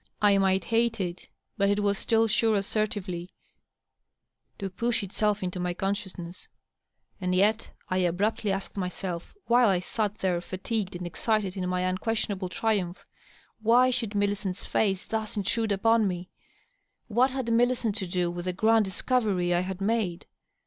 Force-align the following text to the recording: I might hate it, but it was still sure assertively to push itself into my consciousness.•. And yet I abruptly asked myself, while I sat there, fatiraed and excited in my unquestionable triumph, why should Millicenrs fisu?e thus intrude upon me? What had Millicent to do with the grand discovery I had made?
I 0.19 0.39
might 0.39 0.63
hate 0.63 0.99
it, 0.99 1.27
but 1.59 1.69
it 1.69 1.81
was 1.81 1.99
still 1.99 2.25
sure 2.25 2.55
assertively 2.55 3.29
to 4.57 4.67
push 4.67 5.03
itself 5.03 5.43
into 5.43 5.59
my 5.59 5.75
consciousness.•. 5.75 6.47
And 7.21 7.35
yet 7.35 7.69
I 7.87 7.97
abruptly 7.99 8.51
asked 8.51 8.75
myself, 8.77 9.35
while 9.45 9.69
I 9.69 9.79
sat 9.79 10.15
there, 10.17 10.41
fatiraed 10.41 10.95
and 10.95 11.05
excited 11.05 11.55
in 11.55 11.69
my 11.69 11.81
unquestionable 11.81 12.49
triumph, 12.49 13.05
why 13.61 13.91
should 13.91 14.15
Millicenrs 14.15 14.65
fisu?e 14.65 15.05
thus 15.07 15.37
intrude 15.37 15.71
upon 15.71 16.07
me? 16.07 16.31
What 17.07 17.29
had 17.29 17.53
Millicent 17.53 17.93
to 17.97 18.07
do 18.07 18.31
with 18.31 18.45
the 18.45 18.53
grand 18.53 18.85
discovery 18.85 19.53
I 19.53 19.59
had 19.59 19.81
made? 19.81 20.25